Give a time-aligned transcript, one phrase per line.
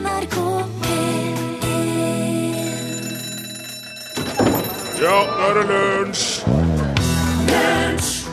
[0.00, 0.36] NRK
[5.00, 6.24] Ja, nå er det lunsj!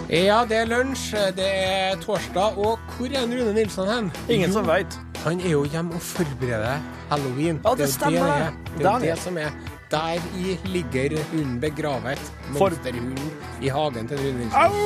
[0.07, 4.11] Ja, det er lunsj, det er torsdag, og hvor er Rune Nilsson hen?
[4.31, 4.95] Ingen som veit.
[5.25, 7.59] Han er jo hjemme og forbereder halloween.
[7.65, 8.19] Ja, det er jo stemmer.
[8.19, 8.51] Det, er.
[8.51, 9.51] det det, er jo er det som er.
[9.91, 12.31] Der i ligger hunden begravet.
[12.55, 14.79] Monsterhunden i hagen til Rune Nilsson.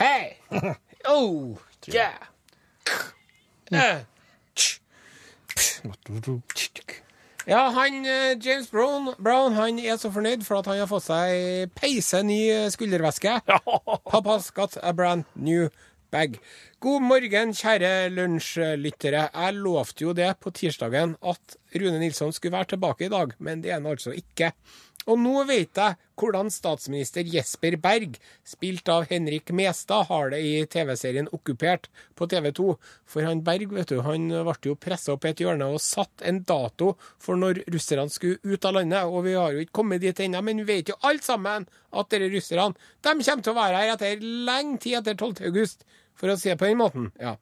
[0.00, 0.24] Hei!
[1.06, 1.58] Oh,
[1.92, 2.16] yeah!
[5.84, 7.00] Eh.
[7.46, 11.06] Ja, han eh, James Brown, Brown han er så fornøyd for at han har fått
[11.10, 12.40] seg peise ny
[12.72, 13.34] skuldervæske.
[13.44, 14.00] skulderveske.
[14.12, 15.68] Pappa's got a brand new
[16.10, 16.38] bag.
[16.84, 19.22] God morgen, kjære lunsjlyttere.
[19.32, 23.62] Jeg lovte jo det på tirsdagen at Rune Nilsson skulle være tilbake i dag, men
[23.64, 24.50] det er han altså ikke.
[25.08, 30.52] Og nå vet jeg hvordan statsminister Jesper Berg, spilt av Henrik Mestad, har det i
[30.68, 31.88] TV-serien Okkupert
[32.20, 32.68] på TV 2.
[33.08, 36.24] For han Berg vet du, han ble jo pressa opp i et hjørne og satt
[36.28, 39.08] en dato for når russerne skulle ut av landet.
[39.08, 42.12] Og vi har jo ikke kommet dit ennå, men vi vet jo alle sammen at
[42.12, 45.44] dere russerne de kommer til å være her etter lenge tid etter 12.
[45.48, 47.10] august, for å si det på den måten.
[47.20, 47.38] ja.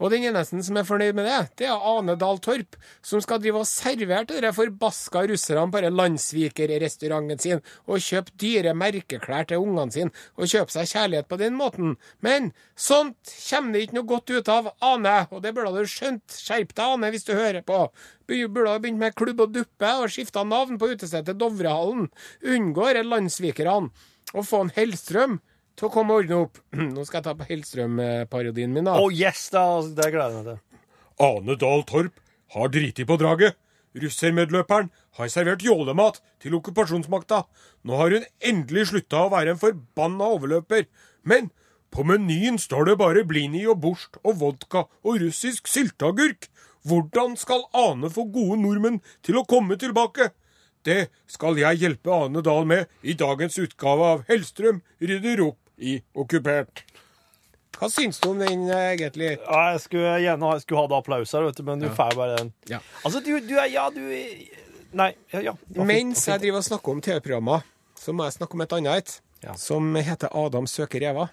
[0.00, 3.40] Og den eneste som er fornøyd med det, det er Ane Dahl Torp, som skal
[3.42, 9.50] drive og servere til de forbaska russerne på denne landssvikerrestauranten sin, og kjøpe dyre merkeklær
[9.50, 11.98] til ungene sine, og kjøpe seg kjærlighet på den måten.
[12.24, 12.48] Men
[12.80, 16.24] sånt kommer det ikke noe godt ut av, Ane, og det burde du skjønt.
[16.32, 17.82] Skjerp deg, Ane, hvis du hører på.
[18.30, 22.08] Burde ha begynt med klubb og duppe, og skifta navn på utestedet Dovrehallen.
[22.40, 23.92] Unngår landssvikerne.
[24.30, 25.40] Og få en Hellstrøm
[25.80, 26.60] til å komme og ordne opp.
[26.94, 28.98] Nå skal jeg ta på Hellstrøm-parodien min, da.
[29.00, 29.64] Oh yes, det,
[29.96, 30.86] det gleder jeg meg til.
[31.20, 32.20] Ane Dahl Torp
[32.54, 33.56] har driti på draget.
[34.00, 37.42] Russermedløperen har servert jålemat til okkupasjonsmakta.
[37.82, 40.86] Nå har hun endelig slutta å være en forbanna overløper.
[41.26, 41.50] Men
[41.90, 46.46] på menyen står det bare blini og borst og vodka og russisk sylteagurk.
[46.86, 50.30] Hvordan skal Ane få gode nordmenn til å komme tilbake?
[50.86, 55.98] Det skal jeg hjelpe Ane Dahl med i dagens utgave av Hellstrøm rydder opp i
[56.14, 56.84] Okkupert.
[57.80, 59.38] Hva syns du om den, eh, egentlig?
[59.40, 62.36] Ja, jeg skulle gjerne jeg skulle hatt applaus her, vet du, men du får bare
[62.36, 62.52] den.
[62.68, 62.80] Ja.
[63.04, 64.02] Altså, du, du er Ja, du
[64.92, 65.12] Nei.
[65.30, 65.52] Ja, ja.
[65.86, 67.62] Mens jeg driver og snakker om TV-programmer,
[67.96, 69.20] så må jeg snakke om et annet et.
[69.44, 69.54] Ja.
[69.56, 71.28] Som heter Adam søker Eva.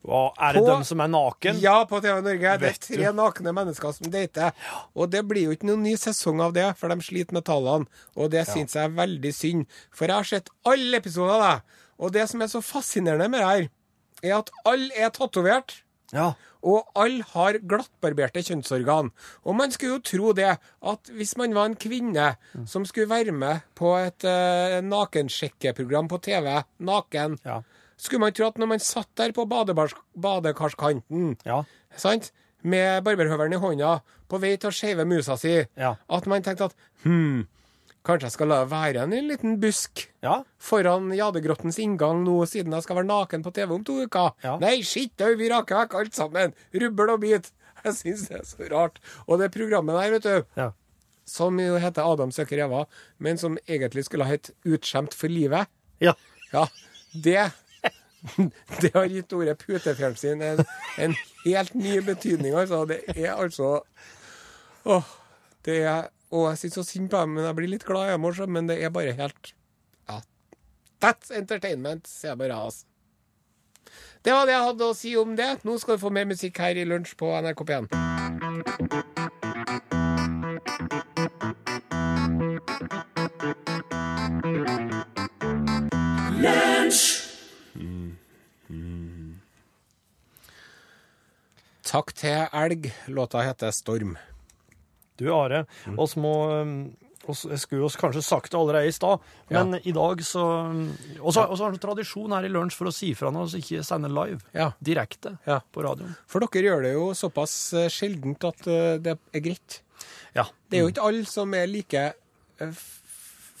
[0.00, 1.60] Hva, er det På- dem som er naken?
[1.60, 2.54] Ja, på TV Norge.
[2.58, 4.52] Det er tre nakne mennesker som dater.
[4.96, 7.86] Og det blir jo ikke noen ny sesong av det, for de sliter med tallene.
[8.16, 9.66] Og det syns jeg er veldig synd.
[9.92, 11.76] For jeg har sett alle episoder av det.
[12.00, 13.68] Og det som er så fascinerende med det her,
[14.24, 15.82] er at alle er tatovert.
[16.12, 16.32] Ja.
[16.66, 19.12] Og alle har glattbarberte kjønnsorgan.
[19.46, 20.48] Og man skulle jo tro det,
[20.82, 22.32] at hvis man var en kvinne
[22.68, 27.60] som skulle være med på et uh, nakensjekkeprogram på TV, naken, Ja.
[27.96, 31.62] skulle man tro at når man satt der på badekarskanten, Ja.
[31.96, 32.32] sant,
[32.62, 36.74] med barberhøvelen i hånda, på vei til å shave musa si, at man tenkte at
[37.04, 37.46] hm,
[38.06, 40.42] kanskje jeg skal la det være en liten busk Ja.
[40.58, 44.32] foran Jadegrottens inngang nå, siden jeg skal være naken på TV om to uker.
[44.44, 44.56] Ja.
[44.62, 46.54] Nei, skitt au, vi raker vekk alt sammen.
[46.74, 47.50] Rubbel og bit.
[47.84, 48.98] Jeg syns det er så rart.
[49.26, 50.70] Og det programmet der, vet du, Ja.
[51.24, 52.86] som jo heter Adam søker Eva,
[53.18, 55.68] men som egentlig skulle ha hett Utskjemt for livet,
[56.00, 56.12] ja.
[56.52, 56.66] ja,
[57.14, 57.52] det
[58.82, 60.58] Det har gitt ordet putefjernsyn en,
[60.98, 62.82] en helt ny betydning, altså.
[62.88, 63.78] Det er altså
[64.84, 65.04] Åh,
[65.64, 68.28] det er Og jeg sitter så sint på dem, men jeg blir litt glad dem
[68.28, 69.54] også, men det er bare helt
[70.08, 70.20] Ja.
[71.02, 72.86] That's entertainment, sier jeg bare, altså.
[74.22, 75.64] Det var det jeg hadde å si om det.
[75.64, 77.88] Nå skal du få mer musikk her i Lunsj på NRK P1.
[91.90, 92.92] Takk til elg.
[93.08, 94.18] Låta heter Storm.
[95.20, 95.64] Du, Are,
[96.00, 96.32] oss må
[96.64, 96.74] um,
[97.28, 99.20] Jeg skulle jo kanskje sagt det allerede i stad,
[99.52, 100.42] men i dag så
[101.20, 103.84] Og så har vi tradisjon her i lunsj for å si fra når vi ikke
[103.86, 104.40] sender live.
[104.56, 104.70] Ja.
[104.80, 105.60] Direkte Ja.
[105.70, 106.16] på radioen.
[106.26, 109.82] For dere gjør det jo såpass eh, sjeldent at eh, det er greit.
[110.34, 110.46] Ja.
[110.70, 112.06] Det er jo ikke alle som er like
[112.58, 112.80] eh,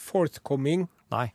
[0.00, 1.28] forthcoming Nei.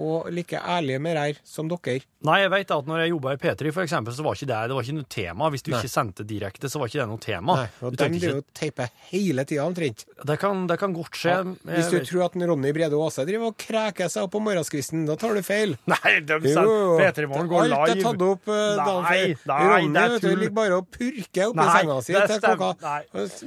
[0.00, 2.04] og like ærlige med det som dere.
[2.20, 4.56] Nei, jeg vet at når jeg jobba i P3, for eksempel, så var ikke det,
[4.68, 5.46] det var ikke noe tema.
[5.54, 5.78] Hvis du Nei.
[5.80, 7.54] ikke sendte direkte, så var ikke det noe tema.
[7.62, 10.04] Nei, og Du de tenkte jo og hele tida omtrent.
[10.28, 11.36] det, kan, det kan godt skje.
[11.64, 15.06] Hvis du vet- tror at Ronny Brede Aase driver og kreker seg opp på morgenskvisten,
[15.08, 15.72] da tar du feil.
[15.94, 19.48] Nei, de Jo, sender P3 Morgen går alt er tatt opp uh, dagen Nei, før.
[19.54, 22.94] nei, Ronny det vet du, ligger bare og purker oppi Nei, senga si til klokka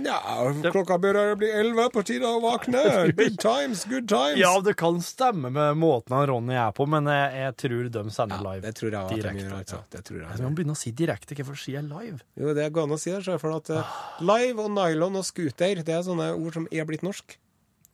[0.09, 2.81] Ja, klokka bør bli elleve, på tide å våkne.
[3.21, 4.39] Good times, good times.
[4.41, 8.41] Ja, det kan stemme med måten Ronny er på, men jeg, jeg tror de sender
[8.41, 8.62] live.
[8.63, 9.79] Det tror jeg at de Direkte, gjør, altså.
[9.81, 9.89] ja.
[9.91, 11.35] Det tror Jeg Man må begynne å si direkte.
[11.35, 12.19] Hvorfor sier jeg live?
[12.39, 15.81] Jo, det går an å si det, for at uh, live og nylon og scooter,
[15.83, 17.35] det er sånne ord som er blitt norsk.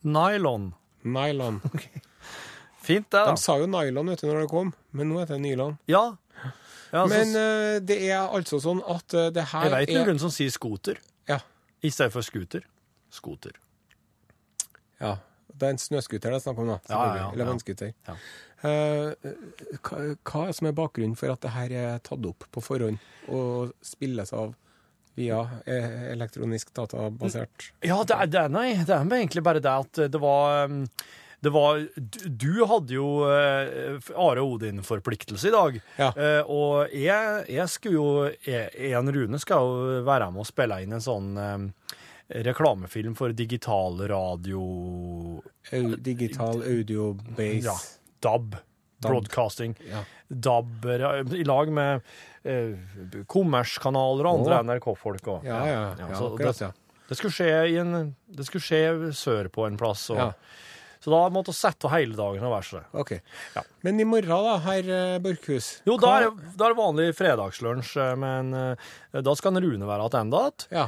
[0.06, 0.69] Nylon.
[1.04, 1.62] Nylon.
[2.89, 3.33] Fint, det, da.
[3.33, 5.77] De sa jo nylon vet du, når det kom, men nå heter det nylon.
[5.89, 6.04] Ja.
[6.94, 10.04] ja altså, Men uh, det er altså sånn at uh, det her er jeg vet
[10.04, 11.42] er noen som sier scooter Ja.
[11.81, 12.66] i stedet for scooter.
[13.13, 13.57] Skoter.
[15.01, 15.18] ja.
[15.59, 17.29] Det er en snøscooter det er snakk om, ja.
[17.33, 17.91] Eller vannscooter.
[18.07, 18.15] Ja.
[18.59, 19.29] Eh,
[19.79, 23.00] hva, hva er som er bakgrunnen for at det her er tatt opp på forhånd
[23.31, 24.51] og spilles av
[25.19, 29.71] via eh, elektronisk databasert Ja, det er, det er, nei, det er egentlig bare det
[29.85, 30.83] at det var um,
[31.39, 35.77] det var, du, hadde jo eh, Are Odin-forpliktelse i dag.
[35.95, 36.09] Ja.
[36.51, 38.09] Og jeg, jeg skulle jo
[38.44, 41.56] jeg, jeg Rune skal jo være med og spille inn en sånn eh,
[42.30, 44.62] reklamefilm for digital radio
[45.72, 47.66] au, digital audio-base.
[47.66, 47.76] Ja,
[48.20, 48.56] DAB.
[49.02, 49.76] Broadcasting.
[49.92, 50.04] Ja.
[50.28, 52.02] DAB eh, i lag med
[52.44, 52.76] eh,
[53.31, 55.28] kommerskanaler og andre NRK-folk.
[55.28, 56.72] Ja, ja, ja, akkurat, det, ja.
[57.08, 60.10] det skulle skje i en Det skulle skje sørpå en plass.
[60.14, 60.34] Og, Ja.
[61.00, 62.88] Så da måtte vi sette av hele dagen og være sånn.
[63.00, 63.12] OK.
[63.56, 63.62] Ja.
[63.88, 66.25] Men i morgen, da, herr eh, Borchhus Jo, da er,
[66.60, 70.68] det- vanlig fredagslunsj, eh, men eh, da skal en Rune være tilbake igjen.
[70.75, 70.88] Ja.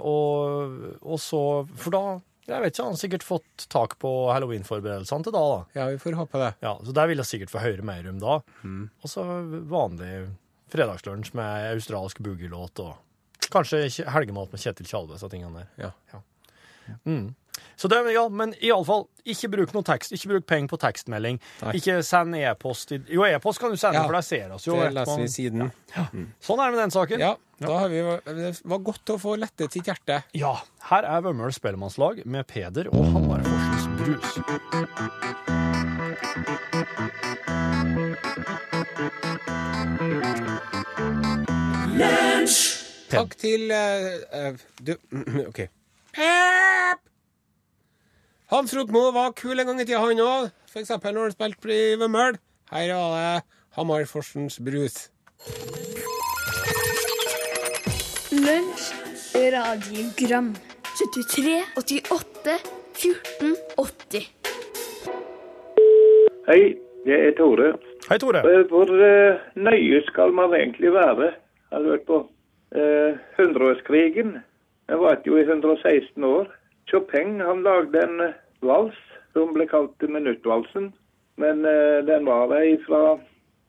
[0.00, 1.42] Og, og så
[1.76, 2.02] For da
[2.48, 5.60] Jeg vet ikke, han har sikkert fått tak på halloweenforberedelsene til da, da.
[5.78, 6.48] ja, vi får håpe det.
[6.64, 8.40] Ja, så der vil jeg sikkert få høre mer om da.
[8.64, 8.88] Mm.
[9.04, 9.22] Og så
[9.70, 10.10] vanlig
[10.72, 12.96] fredagslunsj med australsk boogie-låt og
[13.52, 15.68] kanskje kje- helgemat med Kjetil Tjalves og tingene der.
[15.86, 15.90] Ja.
[16.14, 16.22] Ja.
[17.06, 17.34] Mm.
[17.76, 20.12] Så det, ja, men iallfall, ikke bruk noe tekst.
[20.14, 21.38] Ikke bruk penger på tekstmelding.
[21.62, 21.72] Nei.
[21.78, 22.92] Ikke send e-post.
[23.10, 24.04] Jo, e-post kan du sende, Ja.
[24.06, 24.76] for der ser oss jo.
[24.80, 25.70] Det leser vi siden.
[26.40, 27.18] Sånn er det med den saken.
[27.20, 30.22] Ja, da har vi Det var godt å få lettet sitt hjerte.
[30.34, 30.54] Ja,
[30.90, 35.42] her er Vømmøl spellemannslag med Peder og Halvard Forsens Brus.
[43.12, 44.94] Takk til eh, Du,
[45.50, 45.66] OK.
[46.12, 46.98] Pep!
[48.52, 50.50] Hans Rotmo var kul en gang i tida, han òg.
[50.68, 52.36] For eksempel når han spilte i Vømmøl.
[52.72, 53.42] Her var det
[53.76, 55.08] Hamar Forsens Brus.
[58.32, 58.84] Lunsj,
[59.56, 60.52] radiogram
[61.00, 62.60] 73, 88,
[63.00, 64.28] 14, 80
[66.48, 66.60] Hei,
[67.06, 67.72] det er Tore.
[68.10, 68.40] Hei, Tore.
[68.44, 71.32] Eh, Hvor eh, nøye skal man egentlig være?
[71.70, 72.18] Jeg har hørt på
[72.76, 74.40] eh, hundreårskrigen.
[74.92, 76.48] Den varte jo i 116 år.
[76.90, 78.96] Chopin han lagde en eh, vals
[79.32, 80.90] som ble kalt minuttvalsen.
[81.40, 82.98] Men eh, den var der fra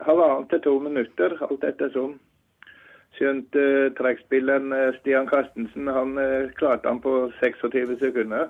[0.03, 2.17] halvannen til to minutter, alt ettersom.
[3.15, 8.49] Skjønt eh, trekkspilleren eh, Stian Carstensen han eh, klarte han på 26 sekunder.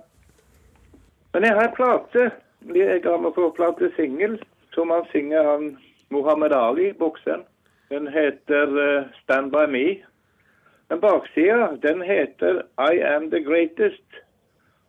[1.36, 2.32] Men jeg har plate,
[2.74, 4.40] jeg har med på plate singel,
[4.74, 5.70] som han synger han
[6.10, 7.46] Mohammed Ali, bokseren.
[7.94, 9.86] Den heter eh, Stand By Me.
[10.90, 14.22] Men baksida, den heter I Am The Greatest,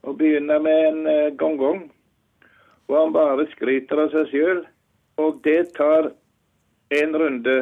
[0.03, 1.37] og begynner med en gongong.
[1.37, 1.91] gong-gong.
[2.89, 4.65] Og han bare skryter av seg sjøl.
[5.23, 6.11] Og det tar
[6.99, 7.55] en runde,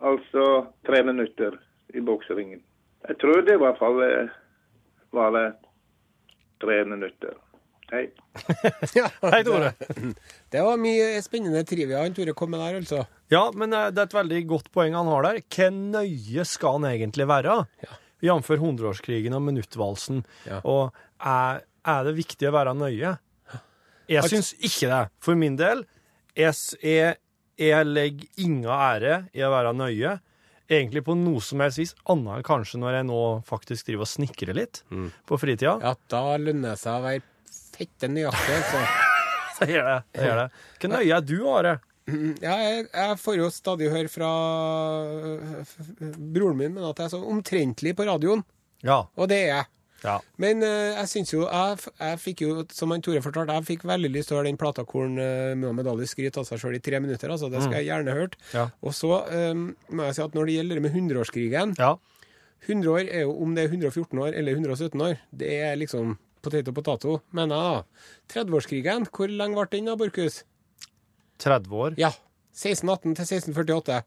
[0.00, 1.56] altså tre minutter,
[1.94, 2.60] i bokseringen.
[3.08, 4.32] Jeg tror det i hvert fall eh,
[5.14, 5.46] var det
[6.64, 7.36] tre minutter.
[7.92, 8.06] Hei.
[8.98, 9.72] Ja, Hei, Tore.
[10.50, 13.02] Det var mye spennende trivia han Tore kom med der, altså.
[13.32, 15.42] Ja, men eh, det er et veldig godt poeng han har der.
[15.52, 17.58] Hvor nøye skal han egentlig være?
[18.24, 18.50] Jf.
[18.62, 20.22] hundreårskrigen og minuttvalsen.
[20.48, 20.62] Ja.
[20.64, 23.16] Og er, er det viktig å være nøye?
[24.10, 25.02] Jeg syns ikke det.
[25.24, 25.84] For min del,
[26.36, 26.52] jeg,
[26.84, 27.16] jeg,
[27.60, 30.16] jeg legger ingen ære i å være nøye.
[30.64, 34.08] Egentlig på noe som helst vis, annet enn kanskje når jeg nå faktisk driver og
[34.08, 34.80] snekrer litt
[35.28, 35.74] på fritida.
[35.84, 37.24] Ja, da lønner det seg å være
[37.74, 38.84] fette nøyaktig, altså.
[39.58, 39.98] Så gjør det.
[40.16, 40.46] det, gjør det.
[40.82, 41.74] Hvor nøye er du, Are?
[42.42, 44.30] Ja, jeg, jeg får jo stadig høre fra
[45.04, 48.42] øh, f- broren min men at jeg er så omtrentlig på radioen,
[48.84, 48.98] Ja.
[49.16, 49.64] og det er jeg.
[50.04, 50.18] ja.
[50.36, 53.86] Men uh, jeg syns jo jeg, jeg fikk jo, som han Tore fortalte, jeg fikk
[53.88, 56.60] veldig lyst til å høre den plata hvor uh, øh, Muhammed Ali skryter av seg
[56.60, 57.32] sjøl i tre minutter.
[57.32, 58.36] altså Det skal jeg gjerne hørt.
[58.52, 58.66] Ja.
[58.84, 59.22] Og så
[59.54, 61.94] um, må jeg si at når det gjelder det med hundreårskrigen ja.
[62.68, 65.16] 100 år er jo om det er 114 år eller 117 år.
[65.32, 68.04] Det er liksom potet og potato, mener jeg da.
[68.34, 70.42] 30-årskrigen, hvor lenge ble den da, Borchhus?
[71.42, 71.96] 30 år.
[72.00, 72.12] Ja.
[72.54, 74.00] 1618 til 1648.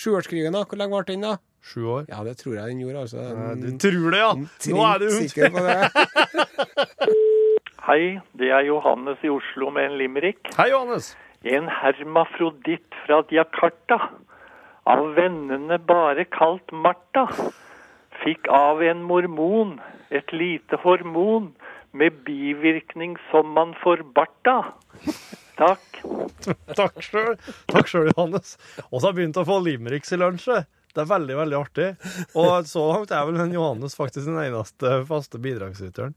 [0.00, 0.64] Sjuårskrigen, da?
[0.64, 1.36] Hvor lenge ble den, da?
[1.60, 2.06] Sju år.
[2.08, 3.26] Ja, det tror jeg den gjorde, altså.
[3.60, 4.30] Du tror det, ja!
[4.72, 5.76] Nå er du sikker på det.
[7.90, 10.40] Hei, det er Johannes i Oslo med en limerick.
[10.56, 11.12] Hei, Johannes.
[11.44, 13.98] En hermafroditt fra Jakarta,
[14.88, 17.26] av vennene bare kalt Martha,
[18.22, 19.78] fikk av en mormon
[20.10, 21.50] et lite hormon
[21.92, 24.56] med bivirkning som man får barta.
[25.60, 26.02] Takk.
[26.78, 27.34] Takk sjøl,
[27.68, 28.56] Takk Johannes.
[28.88, 30.68] Og så har jeg begynt å få limericks i lunsjet.
[30.90, 31.88] Det er veldig, veldig artig.
[32.38, 36.16] Og så langt er vel den Johannes faktisk den eneste faste bidragsyteren.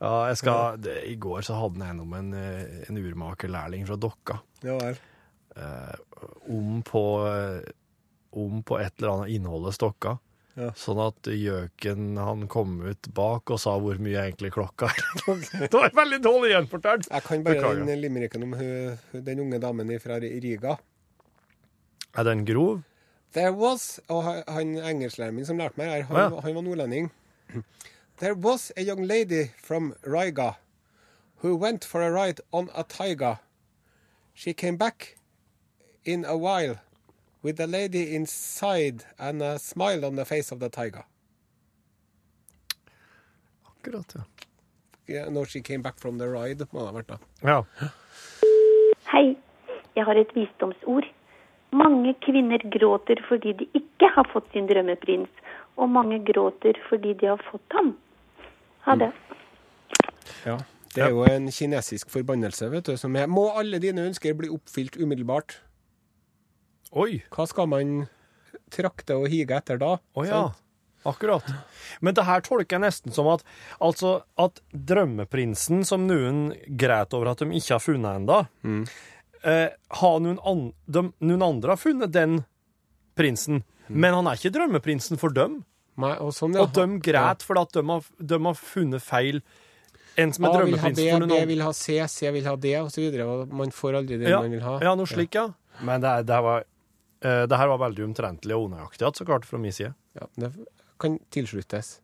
[0.00, 3.86] Ja, jeg skal, det, I går så hadde han gjennom om en, eh, en urmakerlærling
[3.88, 4.40] fra Dokka.
[4.66, 4.98] Ja vel.
[6.52, 7.70] Om på, eh,
[8.36, 10.18] om på et eller annet innholdet stokka.
[10.56, 10.70] Ja.
[10.72, 15.02] Sånn at gjøken han kom ut bak og sa hvor mye egentlig klokka er.
[15.68, 17.08] det var veldig dårlig gjenfortalt.
[17.12, 17.84] Jeg kan bare Beklager.
[17.90, 18.54] den limericken om
[19.12, 20.78] den unge damen fra Riga.
[22.16, 22.80] Er den grov?
[23.36, 26.40] There was Og han- han engelsklæreren min som lærte meg her, han, ja.
[26.40, 27.10] han var nordlending.
[28.16, 30.54] There was a young lady from Riga
[31.42, 33.36] who went for a ride on a tiger.
[34.34, 35.16] She came back
[36.06, 36.78] in a while
[37.46, 41.04] with a lady inside and a smile on the face of the tiger.
[43.70, 44.24] Akkurat, ja.
[45.08, 47.18] Yeah, Når she came back from the ride, må det ha vært da.
[47.46, 47.90] ja.
[49.12, 49.36] Hei,
[49.94, 51.06] jeg har et visdomsord.
[51.72, 55.30] Mange kvinner gråter fordi de ikke har fått sin drømmeprins,
[55.78, 57.92] og mange gråter fordi de har fått ham.
[58.88, 59.12] Ha det.
[60.46, 60.58] Ja.
[60.96, 64.48] Det er jo en kinesisk forbannelse, vet du, som er Må alle dine ønsker bli
[64.48, 65.58] oppfylt umiddelbart?
[66.96, 67.18] Oi.
[67.34, 67.96] Hva skal man
[68.72, 69.96] trakte og hige etter da?
[70.00, 70.44] Å ja.
[71.06, 71.46] Akkurat.
[72.02, 73.44] Men det her tolker jeg nesten som at
[73.84, 78.40] altså at drømmeprinsen, som noen greit over at de ikke har funnet ennå,
[79.44, 79.68] eh,
[80.00, 82.40] har noen, an, de, noen andre har funnet den
[83.16, 85.60] prinsen, men han er ikke drømmeprinsen for dem.
[86.02, 86.64] Nei, og sånn, ja.
[86.66, 89.38] Og de greit fordi at de har, de har funnet feil.
[90.18, 92.32] En som er A vil ha drømmeprinsen B, for noen B vil ha C, C
[92.34, 93.28] vil ha D, og så videre.
[93.62, 94.80] Man får aldri det Ja, man vil ha.
[94.82, 95.52] ja, noe slik, ja.
[95.86, 96.64] Men det, det, var,
[97.24, 99.92] eh, det her var veldig omtrentlig og unøyaktig, så klart, fra min side.
[100.18, 100.52] Ja, det
[101.00, 102.00] kan tilsluttes.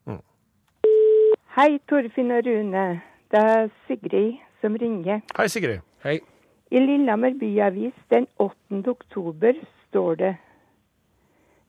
[1.57, 2.85] Hei, Torfinn og Rune.
[3.33, 5.21] Det er Sigrid som ringer.
[5.37, 5.85] Hei, Sigrid.
[6.05, 6.21] Hei.
[6.73, 8.81] I Lillehammer byavis den 8.
[8.89, 10.33] oktober står det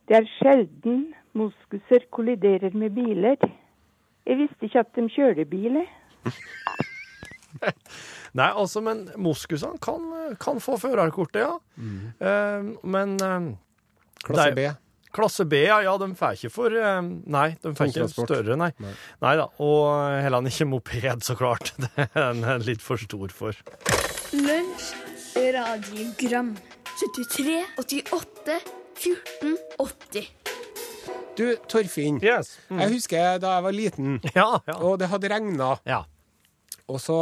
[0.08, 3.36] Det er sjelden moskuser kolliderer med biler.
[4.26, 5.88] Jeg visste ikke at de kjører biler.
[8.40, 10.08] Nei, altså, men moskusene kan,
[10.40, 11.58] kan få førerkortet, ja.
[12.20, 13.52] Eh, men eh,
[14.24, 14.68] Klasse B.
[15.14, 15.82] Klasse B, ja.
[15.86, 17.02] ja de får ikke for eh,
[17.36, 18.72] Nei, de får ikke større, nei.
[19.22, 19.50] Nei da.
[19.62, 19.90] Og
[20.26, 21.74] heller ikke moped, så klart.
[21.80, 23.58] Det er en litt for stor for.
[24.34, 24.94] Lunsj,
[25.54, 26.56] radiogram
[26.94, 28.58] 73, 88,
[29.04, 30.32] 14, 80
[31.38, 32.20] Du, Torfinn.
[32.22, 32.56] Yes.
[32.70, 34.76] Jeg husker da jeg var liten, Ja, ja.
[34.80, 35.76] og det hadde regna.
[35.90, 36.04] ja.
[36.92, 37.16] Og så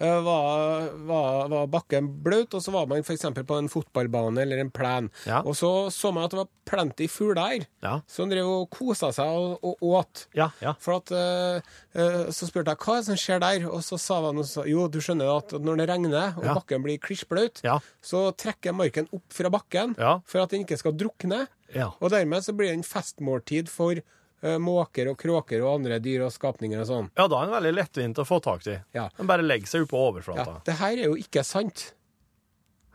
[0.00, 3.26] eh, var, var, var bakken blaut, og så var man f.eks.
[3.44, 5.10] på en fotballbane eller en plen.
[5.28, 5.42] Ja.
[5.44, 7.94] Og så så man at det var plenty fugler her, Ja.
[8.08, 10.26] som drev og kosa seg og, og åt.
[10.38, 10.72] Ja, ja.
[10.80, 14.40] For at, uh, Så spurte jeg hva det som skjer der, og så sa han
[14.68, 17.78] jo, du skjønner at når det regner og bakken blir klissblaut, Ja.
[18.02, 21.46] så trekker marken opp fra bakken for at den ikke skal drukne.
[21.74, 21.90] Ja.
[22.00, 24.00] Og dermed så blir det en festmåltid for
[24.42, 27.10] måker og kråker og andre dyr og skapninger og sånn.
[27.14, 28.78] Ja, da er den veldig lettvint å få tak i.
[28.96, 29.08] Ja.
[29.18, 31.92] Den bare legger seg oppå Ja, det her er jo ikke sant.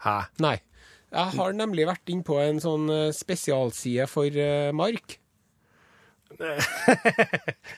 [0.03, 0.17] Hæ?
[0.43, 0.57] Nei.
[1.07, 5.19] Jeg har nemlig vært inn på en sånn eh, spesialside for uh, mark.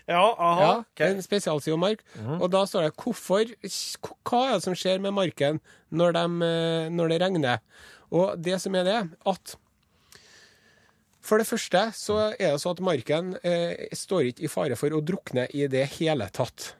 [0.09, 0.61] Ja, aha.
[0.61, 0.99] Ja, ok.
[0.99, 1.05] Mhm.
[1.13, 2.01] En spesialside om mark.
[2.39, 3.45] Og da står det hvorfor
[4.25, 5.61] Hva er det som skjer med marken
[5.93, 7.61] når, eh, når det regner?
[8.09, 8.99] Og det som er det,
[9.29, 9.55] at
[11.21, 14.95] for det første så er det så at marken eh, står ikke i fare for
[14.95, 16.73] å drukne i det hele tatt.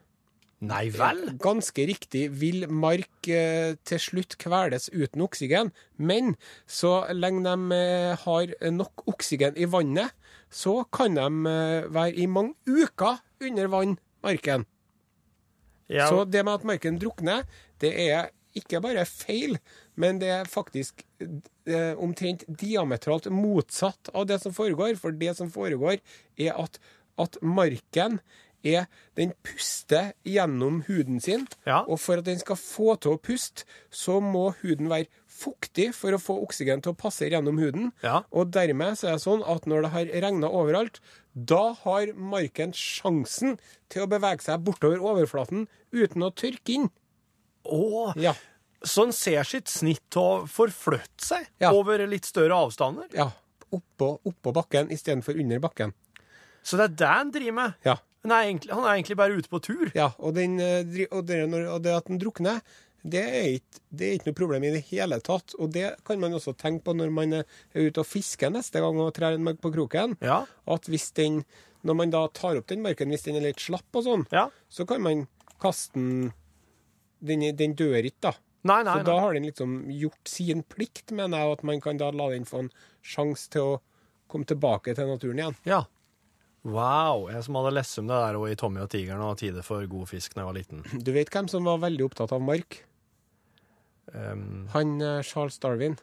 [0.60, 1.22] Nei vel?
[1.40, 6.34] Ganske riktig vil mark eh, til slutt kveles uten oksygen, men
[6.68, 10.12] så lenge de eh, har nok oksygen i vannet,
[10.52, 14.66] så kan de eh, være i mange uker under vann, marken.
[15.88, 17.48] Ja, Så det med at marken drukner,
[17.80, 19.58] det er ikke bare feil,
[20.00, 24.96] men det er faktisk eh, omtrent diametralt motsatt av det som foregår.
[25.00, 26.00] For det som foregår,
[26.40, 26.80] er at,
[27.20, 28.20] at marken
[28.60, 31.46] er Den puster gjennom huden sin.
[31.66, 31.80] Ja.
[31.88, 36.14] Og for at den skal få til å puste, så må huden være fuktig for
[36.14, 37.90] å få oksygen til å passe gjennom huden.
[38.04, 38.22] Ja.
[38.30, 41.00] Og dermed så er det sånn at når det har regna overalt,
[41.32, 43.58] da har marken sjansen
[43.92, 46.90] til å bevege seg bortover overflaten uten å tørke inn.
[47.70, 48.34] Å, Ja.
[48.82, 51.70] Så en ser sitt snitt til å forflytte seg Ja.
[51.76, 53.08] over litt større avstander?
[53.14, 53.30] ja.
[53.72, 55.92] Oppå, oppå bakken istedenfor under bakken.
[56.64, 57.74] Så det er det han driver med?
[57.84, 57.94] Ja.
[58.24, 59.92] Han er egentlig, han er egentlig bare ute på tur?
[59.94, 62.60] ja og, den, eh, dri- og, det, når, og det at den drukner,
[63.06, 65.54] det er, ikke, det er ikke noe problem i det hele tatt.
[65.60, 68.98] Og det kan man også tenke på når man er ute og fisker neste gang
[69.00, 70.16] og trær en mark på kroken.
[70.20, 70.42] Ja.
[70.66, 71.44] At hvis den,
[71.84, 74.48] når man da tar opp den marken, hvis den er litt slapp og sånn, Ja.
[74.68, 75.28] så kan man
[75.62, 76.32] kaste den
[77.20, 78.32] Den, den dør ikke, da.
[78.68, 81.80] Nei, nei, Så da har den liksom gjort sin plikt, mener jeg, og at man
[81.80, 83.78] kan da la den få en sjanse til å
[84.30, 85.56] komme tilbake til naturen igjen.
[85.68, 85.80] Ja.
[86.62, 87.30] Wow.
[87.32, 89.86] Jeg som hadde lest om det der og i Tommy og tigeren og 'Tide for
[89.88, 90.84] god fisk da jeg var liten.
[91.04, 92.82] Du vet hvem som var veldig opptatt av mark?
[94.12, 95.96] Um, Han eh, Charles Darwin.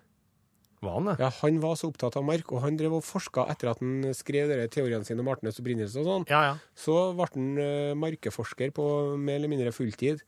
[0.82, 1.16] var han det?
[1.20, 4.14] Ja, Han var så opptatt av mark, og han drev og forska etter at han
[4.14, 6.28] skrev dere teoriene sine om artenes opprinnelse og sånn.
[6.30, 6.58] Ja, ja.
[6.78, 8.86] Så ble han eh, markeforsker på
[9.18, 10.22] mer eller mindre fulltid.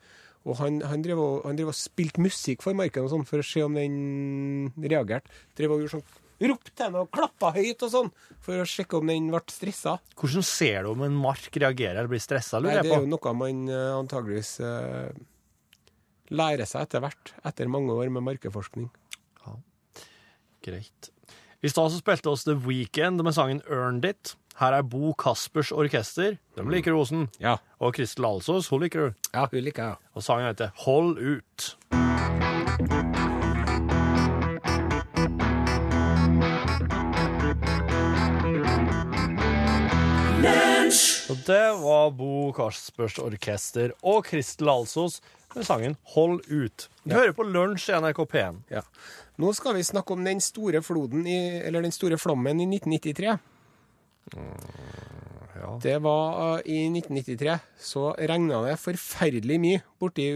[0.47, 3.41] Og han, han, drev og, han drev og spilte musikk for marken og sånn, for
[3.41, 5.31] å se om den reagerte.
[5.57, 8.95] Drev og gjorde sånn Ropte til henne og klappa høyt og sånn, for å sjekke
[9.01, 9.97] om den ble stressa.
[10.15, 13.33] Hvordan ser du om en mark reagerer eller blir stressa, Nei, det er jo noe
[13.35, 15.11] man eh, antageligvis uh,
[16.31, 18.87] lærer seg etter hvert, etter mange år med markeforskning.
[20.63, 21.11] Greit.
[21.63, 24.35] I stad spilte oss The Weekend med sangen Earned It.
[24.59, 26.33] Her er Bo Kaspers orkester.
[26.57, 27.29] De liker Osen.
[27.39, 27.53] Ja.
[27.79, 29.13] Og Kristel Alsås, hun liker du.
[29.31, 29.95] Ja, hun liker jeg.
[30.19, 31.77] Og sangen heter Hold ut.
[41.29, 45.21] Og det var Bo Kaspers orkester og Kristel Alsås
[45.55, 46.89] med sangen Hold ut.
[47.05, 48.59] Du hører på Lunsj i NRK P1.
[48.75, 48.83] Ja.
[49.39, 53.37] Nå skal vi snakke om den store floden i, eller den store flommen i 1993.
[54.35, 55.73] ja.
[55.83, 60.29] Det var eh, I 1993 så regna det forferdelig mye borti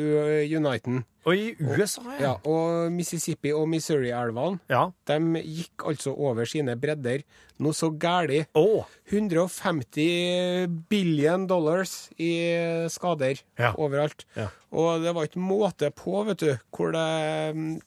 [0.58, 1.04] Uniten.
[1.24, 4.90] Og i USA, Ja, og Mississippi og Missouri-elvene Ja.
[5.08, 7.24] de gikk altså over sine bredder
[7.64, 8.42] noe så gæli.
[8.60, 8.84] Oh.
[9.08, 12.34] 150 billion dollars i
[12.92, 13.72] skader Ja.
[13.78, 14.26] overalt.
[14.36, 14.48] Ja.
[14.74, 17.82] Og det var ikke måte på, vet du, hvor det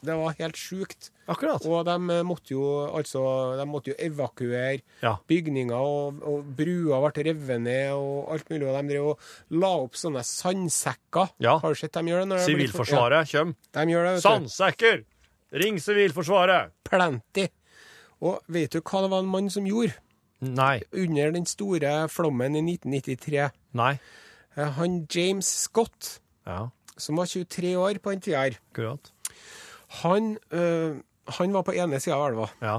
[0.00, 1.10] Det var helt sjukt.
[1.28, 1.64] akkurat.
[1.66, 2.62] Og de måtte jo
[2.94, 5.16] altså De måtte jo evakuere Ja.
[5.28, 8.68] bygninger, og, og brua ble revet ned og alt mulig.
[8.68, 9.18] Og de drev og
[9.50, 11.30] la opp sånne sandsekker.
[11.42, 11.58] Ja.
[11.58, 12.40] Har du sett dem gjør det?
[12.46, 13.32] Sivilforsvaret.
[13.34, 14.22] Ja, de.
[14.22, 15.04] Sandsekker!
[15.52, 16.70] Ring Sivilforsvaret!
[16.84, 17.48] Plenty.
[18.20, 19.94] Og vet du hva det var en mann som gjorde
[20.40, 20.80] Nei.
[20.92, 23.50] under den store flommen i 1993?
[23.78, 23.98] Nei.
[24.56, 29.12] Eh, Han James Scott, Ja, som var 23 år på den tida her, akkurat.
[29.88, 31.00] Han, øh,
[31.38, 32.48] han var på ene sida av elva.
[32.60, 32.78] Ja.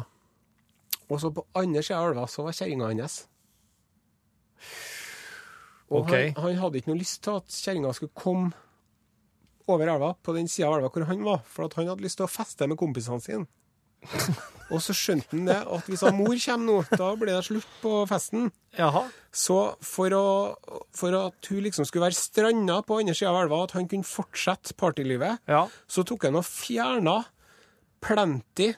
[1.10, 3.20] Og så på andre sida av elva så var kjerringa hans.
[5.90, 6.34] Og okay.
[6.36, 8.52] han, han hadde ikke noe lyst til at kjerringa skulle komme
[9.70, 12.22] over elva på den sida av elva hvor han var, for at han hadde lyst
[12.22, 13.50] til å feste med kompisene sine.
[14.74, 17.70] og så skjønte han det at hvis han mor kommer nå, da blir det slutt
[17.82, 18.52] på festen.
[18.78, 19.02] Jaha.
[19.34, 23.64] Så for, å, for at hun liksom skulle være stranda på andre sida av elva,
[23.66, 25.64] at han kunne fortsette partylivet, Ja.
[25.90, 27.18] så tok han og fjerna
[28.02, 28.72] plenty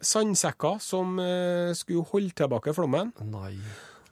[0.00, 3.12] sandsekker som eh, skulle holde tilbake flommen.
[3.28, 3.54] Nei.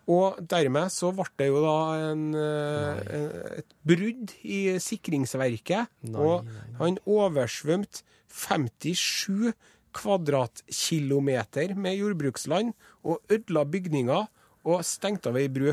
[0.09, 1.79] Og dermed så ble det jo da
[2.11, 5.88] en, eh, en- et brudd i sikringsverket.
[6.09, 9.53] Nei, og nei, han oversvømte 57
[9.96, 12.74] kvadratkilometer med jordbruksland
[13.05, 14.27] og ødela bygninger
[14.68, 15.72] og stengte av ei bru.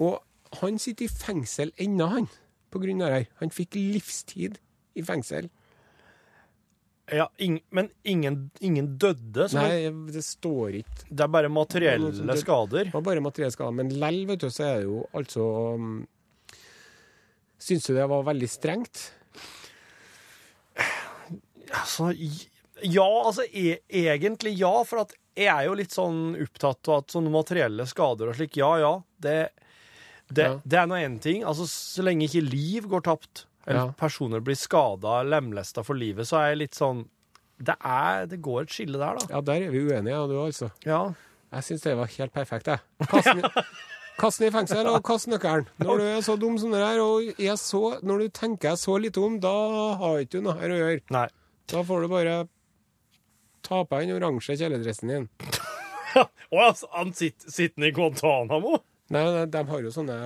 [0.00, 0.20] Og
[0.60, 2.28] han sitter i fengsel ennå, han,
[2.70, 3.30] på grunn av det her.
[3.42, 4.58] Han fikk livstid
[4.98, 5.50] i fengsel.
[7.10, 9.48] Ja, ing, men ingen, ingen døde?
[9.56, 12.86] Nei, det står ikke Det er bare materielle skader?
[12.86, 15.96] Det var bare materielle skader, Men lell, vet du, så er det jo altså um,
[17.60, 19.02] Syns du det var veldig strengt?
[21.70, 22.12] Altså,
[22.82, 27.12] ja, altså e egentlig ja, for at jeg er jo litt sånn opptatt av at
[27.14, 29.36] sånne materielle skader og slik, ja ja, det,
[30.32, 30.56] det, Ja.
[30.64, 31.42] det er nå én ting.
[31.44, 33.92] Altså, så lenge ikke liv går tapt, eller Ja.
[33.96, 37.08] personer blir skada, lemlesta for livet, så er jeg litt sånn
[37.62, 39.26] Det er Det går et skille der, da.
[39.28, 40.70] Ja, der er vi uenige, du altså.
[40.86, 41.12] Ja.
[41.52, 42.80] Jeg syns det var helt perfekt, jeg.
[43.06, 43.64] Kast den i-
[44.20, 45.66] Kast den i fengsel, og kast nøkkelen.
[45.80, 49.16] Når du er så dum som det der, og så, når du tenker så litt
[49.18, 51.00] om, da har ikke du noe her å gjøre.
[51.10, 51.28] Nei.
[51.68, 52.48] Da får du bare
[53.66, 55.28] ta på den oransje kjeledressen din.
[56.50, 58.80] Å, han sitter sitter i Guantánamo?
[59.10, 60.16] Nei, nei, de har jo sånne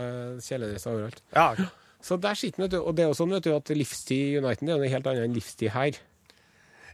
[0.44, 1.20] kjeledresser overalt.
[1.36, 1.50] Ja.
[2.04, 2.74] Så der sitter han.
[2.80, 5.06] Og det er jo sånn, vet du, at livstid i Uniten det er noe helt
[5.08, 5.98] annet enn livstid her.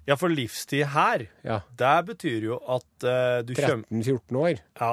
[0.06, 1.60] ja, for livstid her, Ja.
[1.78, 4.62] det betyr jo at uh, du kommer 13-14 år.
[4.80, 4.92] Ja.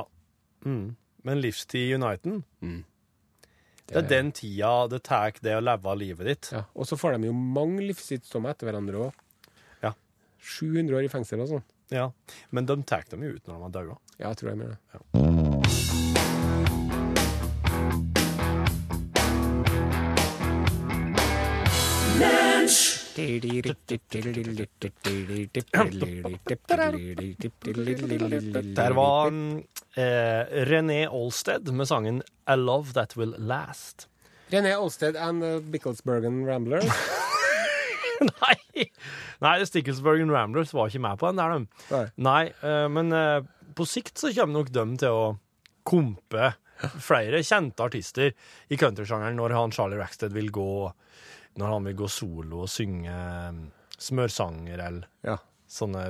[0.66, 0.96] Mm.
[1.24, 2.84] Men livstid i Uniten Mm.
[3.88, 6.48] Det er den tida det tar det å leve livet ditt.
[6.52, 6.66] Ja.
[6.76, 9.22] Og så får de jo mange livstidsdommer etter hverandre òg.
[10.48, 10.54] Ja.
[10.60, 11.66] 700 år i fengsel og sånn.
[11.94, 12.12] Ja.
[12.56, 13.98] Men de tar dem jo ut når de har daua.
[14.18, 14.78] Ja, jeg tror jeg med det.
[28.78, 29.32] Der var
[29.98, 34.08] eh, René Olsted med sangen I Love That Will Last.
[34.50, 36.84] René Olsted and the Bicklesbergen Rambler.
[38.32, 38.56] Nei,
[39.44, 41.84] Nei Sticklesbergen Ramblers var ikke med på den der, de.
[41.94, 42.06] Nei.
[42.28, 43.42] Nei, eh, men eh,
[43.78, 45.26] på sikt så kommer nok de til å
[45.88, 46.54] kompe
[47.02, 48.34] flere kjente artister
[48.70, 50.70] i countrysjangeren når han Charlie Rackstead vil gå
[51.58, 53.62] Når han vil gå solo og synge eh,
[53.98, 55.38] smørsanger eller Ja.
[55.68, 56.04] sånne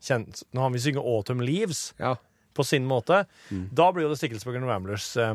[0.00, 2.14] kjent, Når han vil synge Autumn Leaves ja.
[2.56, 5.34] på sin måte, da blir jo det Sticklesbergen Ramblers eh,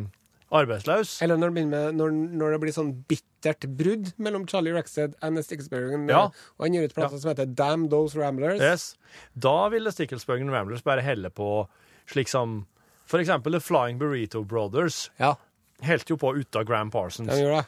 [0.51, 1.13] arbeidsløs.
[1.23, 5.37] Eller når det, med, når, når det blir sånn bittert brudd mellom Charlie Rexed og
[5.39, 6.23] The Ja.
[6.57, 8.59] og han gir ut plater som heter Damn Those Ramblers.
[8.61, 8.97] Yes.
[9.33, 11.67] Da ville Sticklesbergen Ramblers bare helle på
[12.11, 12.65] slik som
[13.07, 15.09] for eksempel The Flying Burrito Brothers.
[15.19, 15.35] Ja,
[15.81, 17.27] Helt jo på uten Gram Parsons.
[17.31, 17.65] de gjør det.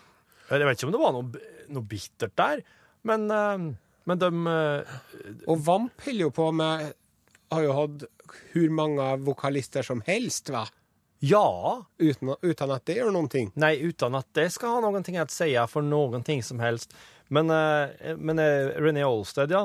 [0.52, 1.40] Jeg vet ikke om det var noe,
[1.74, 2.60] noe bittert der,
[3.08, 3.64] men, eh,
[4.06, 4.94] men de eh,
[5.48, 6.94] Og Vamp holder jo på med
[7.52, 8.04] Har jo hatt
[8.54, 10.68] hvor mange vokalister som helst, hva?
[11.24, 11.86] Ja.
[11.98, 13.52] Uten, uten at det gjør noen ting.
[13.56, 16.92] Nei, uten at det skal ha noen ting å si for noen ting som helst.
[17.34, 19.64] Men, eh, men eh, René Olsted, ja.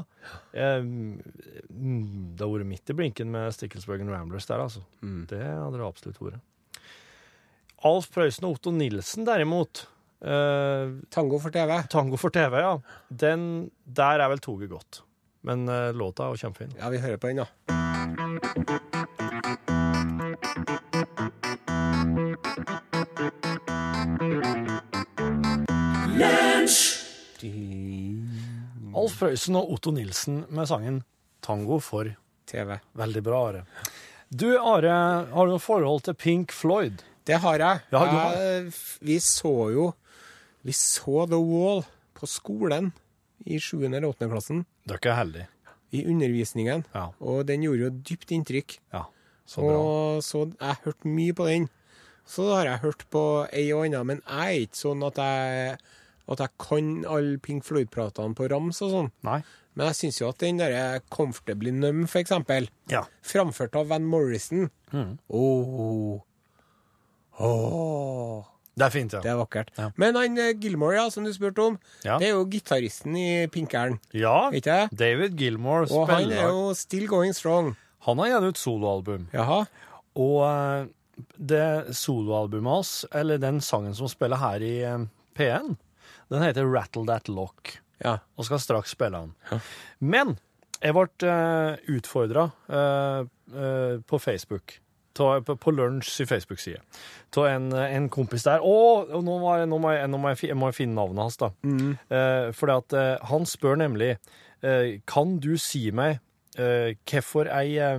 [0.53, 4.85] Eh, mm, det har vært midt i blinken med Sticklesbergen Ramblers der, altså.
[5.03, 6.47] Det hadde det absolutt vært.
[7.89, 9.87] Alf Prøysen og Otto Nilsen, derimot
[10.19, 11.77] Tango for TV.
[11.93, 12.73] Tango for TV, ja.
[13.07, 15.05] Den, der er vel toget godt.
[15.47, 16.75] Men låta er jo kjempefin.
[16.81, 18.79] Ja, vi hører på den, da.
[27.43, 31.03] Alf Prøysen og Otto Nilsen med sangen
[31.45, 32.11] Tango for
[32.49, 32.79] TV.
[32.99, 33.63] Veldig bra, Are.
[34.29, 34.97] Du, Are,
[35.31, 37.05] har du noe forhold til Pink Floyd?
[37.29, 37.85] Det har jeg.
[37.93, 38.73] Ja, har jeg
[39.05, 39.91] vi så jo
[40.65, 41.85] Vi så The Wall
[42.19, 42.91] på skolen
[43.47, 43.85] i 7.
[43.87, 44.29] eller 8.
[44.29, 44.65] klassen.
[44.89, 45.49] Dere er heldige.
[45.95, 46.85] I undervisningen.
[46.93, 47.07] Ja.
[47.21, 48.75] Og den gjorde jo dypt inntrykk.
[48.93, 49.05] Ja,
[49.49, 49.77] så bra.
[49.79, 51.69] Og så jeg hørte mye på den.
[52.29, 53.23] Så har jeg hørt på
[53.57, 55.79] ei og anna, men jeg er ikke sånn at jeg,
[56.29, 59.11] at jeg kan alle Pink Floyd-pratene på rams og sånn.
[59.25, 59.43] Nei.
[59.79, 63.05] Men jeg syns jo at den derre Comfortably Numb, for eksempel, Ja.
[63.23, 65.19] framført av Van Morrison Mm.
[65.31, 66.21] Åh.
[67.41, 68.45] Oh.
[68.79, 69.21] Det er fint, ja.
[69.21, 69.71] Det er vakkert.
[69.79, 69.89] Ja.
[69.99, 72.19] Men han eh, Gilmore, ja, som du spurte om, Ja.
[72.19, 74.89] det er jo gitaristen i Pinkeren, Ja, ikke?
[74.95, 77.77] David Gilmore spiller Og han er jo still going strong.
[78.07, 79.27] Han har gitt ut soloalbum.
[79.35, 79.67] Jaha.
[80.17, 80.87] Og eh,
[81.39, 85.77] det soloalbumet hans, eller den sangen som spiller her i eh, P1,
[86.31, 88.19] den heter Rattle That Lock, Ja.
[88.37, 89.63] og skal straks spille den.
[90.01, 90.37] Men
[90.83, 92.45] jeg ble uh, utfordra
[94.07, 94.77] på Facebook,
[95.17, 96.83] ta, på, på Lunsj i Facebook-side,
[97.37, 98.61] av en, en kompis der.
[98.63, 98.77] Å,
[99.25, 101.49] nå må jeg, nå må jeg, nå må jeg, må finne navnet hans, da.
[101.65, 104.13] Eh, fordi at uh, han spør nemlig
[104.63, 106.21] uh, Kan du si meg
[106.59, 107.99] eh, hvorfor ei eh,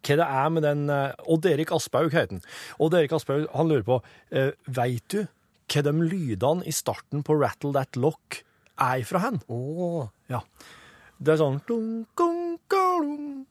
[0.00, 2.42] hva det er med den eh, Odd Erik Aspaug heter den.
[2.80, 5.26] Odd Erik Aspaug han lurer på uh, Veit du
[5.70, 8.42] hva de lydene i starten på Rattle That Lock
[8.80, 9.40] er ifra hen?
[9.52, 10.08] Oh.
[10.32, 10.42] Ja.
[11.20, 13.44] Det er sånn dun, gung, galung,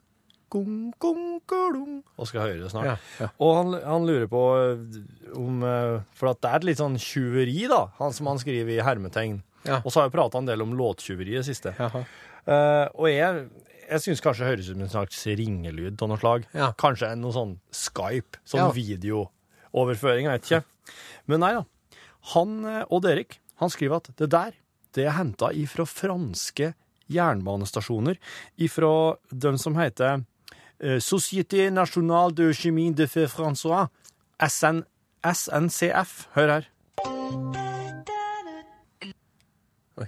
[0.49, 1.99] gung, gung, galung.
[2.17, 2.89] Og skal høre det snart.
[2.89, 3.29] Ja, ja.
[3.45, 4.99] Og han, han lurer på eh,
[5.37, 8.73] om eh, For at det er et litt sånn tjuveri, da, han som han skriver
[8.79, 9.41] i hermetegn.
[9.67, 9.81] Ja.
[9.83, 11.75] Og så har vi prata en del om det siste.
[11.79, 13.47] Eh, og jeg,
[13.89, 16.47] jeg syns kanskje det høres ut som en slags ringelyd av noe slag.
[16.55, 16.71] Ja.
[16.79, 18.71] Kanskje noe sånn Skype, sånn Ja.
[18.73, 20.95] videooverføring, jeg vet ikke.
[21.29, 21.65] Men nei da.
[22.35, 24.51] Han, og Odd Erik han skriver at det der
[24.95, 26.71] det er henta ifra franske
[27.13, 28.15] jernbanestasjoner,
[28.57, 30.23] ifra dem som heter
[30.79, 33.87] eh, Société Nationale de Chimie de Fé Francois,
[34.41, 34.81] SN,
[35.25, 36.25] SNCF.
[36.33, 36.63] Hør her.
[39.97, 40.05] Oi.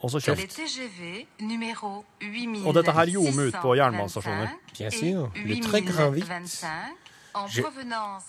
[0.00, 4.48] Og så 8625 Og dette her gjorde vi ut på jernbanestasjoner.
[4.78, 6.30] Bien sûr, le très grand vite.
[7.34, 8.26] en Je- provenance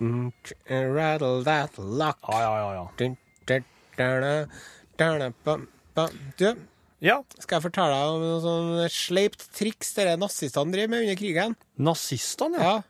[0.00, 0.30] Mm,
[0.70, 2.18] Rattle that lock.
[2.28, 2.74] Ja, ja, ja.
[2.74, 2.90] ja.
[2.96, 3.64] Dun, dun,
[3.96, 4.48] dun,
[4.96, 6.08] dun, dun, bum, bum.
[6.38, 6.54] Du,
[6.98, 11.18] Ja, skal jeg fortelle deg om noe sånn sleipt triks dere nazistene drev med under
[11.18, 11.54] krigen?
[11.78, 12.72] Nazistene, ja.
[12.72, 12.80] Ja.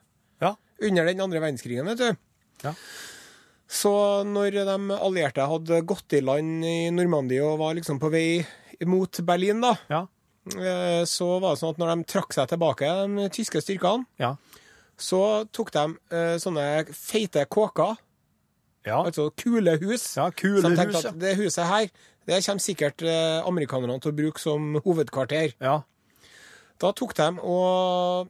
[0.46, 0.52] Ja.
[0.88, 2.08] Under den andre verdenskrigen, vet du.
[2.64, 2.75] Ja.
[3.68, 3.90] Så
[4.25, 8.47] når de allierte hadde gått i land i Normandie og var liksom på vei
[8.88, 10.07] mot Berlin, da, Ja.
[10.57, 14.37] eh, så var det sånn at når de trakk seg tilbake, de tyske styrkene, Ja.
[14.97, 17.97] så tok de eh, sånne feite kåker,
[18.87, 19.03] Ja.
[19.05, 20.16] altså kule hus.
[20.16, 21.90] ja kule så de tenkte at det huset her,
[22.27, 25.53] det kommer sikkert eh, amerikanerne til å bruke som hovedkvarter.
[25.61, 25.83] ja.
[26.81, 28.29] Da tok de og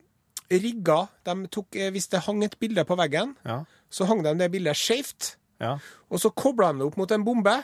[0.51, 3.65] rigga de tok, Hvis det hang et bilde på veggen, Ja.
[3.91, 5.35] Så hang de det bildet skjevt.
[5.63, 5.77] Ja.
[6.13, 7.57] Og så kobla de det opp mot en bombe.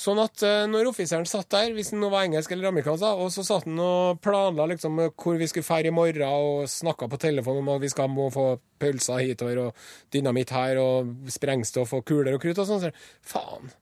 [0.00, 3.42] Sånn at eh, når offiseren satt der, hvis han var engelsk eller amerikansk, og så
[3.44, 7.58] satt han og planla liksom hvor vi skulle fære i morgen, og snakka på telefon
[7.64, 12.36] om at vi skal må få pølser hitover, og dynamitt her, og sprengstoff og kuler
[12.36, 12.86] og krutt og sånn.
[12.86, 12.92] Så,
[13.34, 13.74] faen.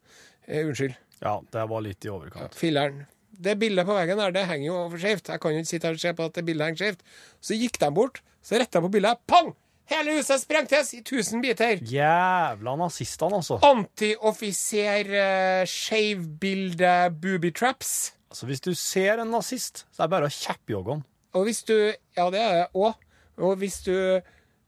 [0.49, 0.97] Eh, unnskyld.
[1.21, 2.57] ja, det var litt i overkant.
[2.57, 3.05] Filler'n.
[3.39, 5.29] Det bildet på veggen der, det henger jo for skjevt.
[5.31, 7.05] Jeg kan jo ikke sitte her og se på at det bildet henger skjevt.
[7.45, 9.21] Så gikk de bort, så retta jeg på bildet.
[9.31, 9.53] Pang!
[9.89, 11.79] Hele huset sprengtes i tusen biter.
[11.89, 13.57] Jævla nazistene, altså.
[13.65, 18.13] Antioffiser, uh, skeivbilde, booby traps.
[18.31, 18.47] altså.
[18.47, 21.05] Hvis du ser en nazist, så er det bare å kjeppjogge han.
[21.37, 21.75] Og hvis du
[22.17, 22.95] Ja, det er det òg.
[23.39, 23.95] Og hvis du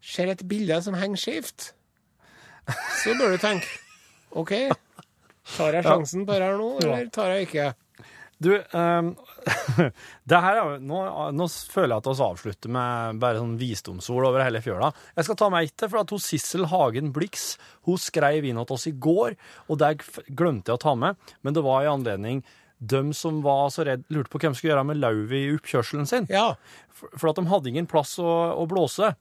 [0.00, 1.72] ser et bilde som henger skjevt,
[3.02, 3.66] så bør du tenke
[4.38, 4.52] OK,
[5.56, 7.64] tar jeg sjansen på det her nå, eller tar jeg ikke?
[8.40, 9.11] Du, um,
[10.31, 11.00] det her er, nå,
[11.37, 14.88] nå føler jeg at vi avslutter med bare sånn visdomsord over hele fjøla.
[15.18, 17.53] Jeg skal ta meg ett til, for at hun Sissel Hagen Blix
[17.88, 19.37] hun skrev inn til oss i går,
[19.68, 19.92] og det
[20.33, 22.40] glemte jeg å ta med, men det var i anledning
[22.81, 26.29] dem som var så redd, lurte på hvem skulle gjøre med lauvet i oppkjørselen sin.
[26.33, 26.55] Ja.
[26.96, 29.12] For, for at de hadde ingen plass å, å blåse.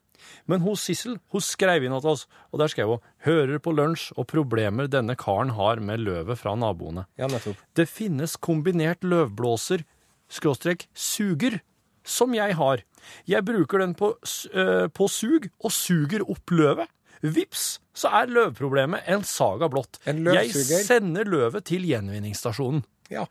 [0.50, 4.12] Men hos Sissel hun skrev inn til oss, og der skrev hun 'Hører på lunsj
[4.18, 7.06] og problemer denne karen har med løvet fra naboene'.
[7.18, 7.28] Ja.
[7.76, 9.84] Det finnes kombinert løvblåser,
[10.30, 11.60] skråstrek, suger,
[12.04, 12.84] som jeg har.
[13.28, 14.18] Jeg bruker den på,
[14.54, 16.88] øh, på sug, og suger opp løvet.
[17.22, 20.00] Vips, så er løvproblemet en saga blått.
[20.08, 20.54] En Jeg
[20.86, 22.86] sender løvet til gjenvinningsstasjonen.
[23.12, 23.26] Ja.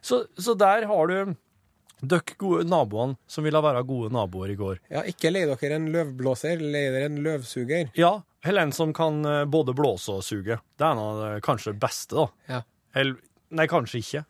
[0.00, 1.34] Så, så der har du
[2.00, 4.78] dere gode naboene som ville være gode naboer i går.
[4.92, 7.90] ja ikke lei dere en løvblåser, lei dere en løvsuger.
[7.98, 10.58] Ja, eller en som kan eh, både blåse og suge.
[10.78, 12.26] Det er nå det kanskje det beste, da.
[12.50, 12.62] Ja.
[12.94, 13.16] Eller,
[13.54, 14.24] nei, kanskje ikke.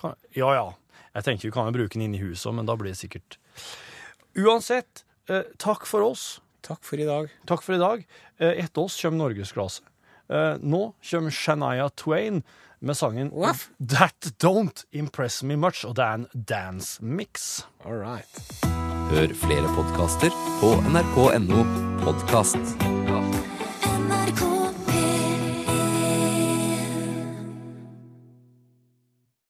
[0.00, 0.68] Kan, ja, ja.
[1.14, 3.38] Jeg tenker vi kan jo bruke den inne i huset, men da blir det sikkert
[4.38, 6.40] Uansett, eh, takk for oss.
[6.62, 7.30] Takk for i dag.
[7.48, 8.04] Takk for i dag.
[8.38, 9.82] Eh, etter oss kommer Norgesklasse.
[10.28, 12.42] Eh, nå kommer Shania Twain
[12.80, 13.68] med sangen Waff.
[13.88, 17.64] That Don't Impress Me Much, og det er en dance mix.
[17.84, 18.42] All right.
[19.08, 21.64] Hør flere podkaster på nrk.no
[22.04, 23.37] podkast.